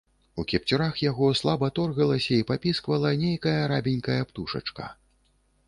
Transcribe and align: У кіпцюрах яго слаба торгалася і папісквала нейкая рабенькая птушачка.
У 0.43 0.43
кіпцюрах 0.51 0.95
яго 1.09 1.27
слаба 1.41 1.69
торгалася 1.81 2.33
і 2.39 2.47
папісквала 2.53 3.13
нейкая 3.27 3.57
рабенькая 3.75 4.19
птушачка. 4.33 4.93